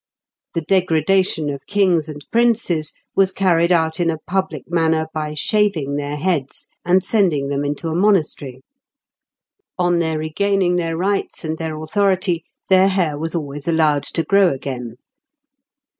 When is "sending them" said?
7.03-7.63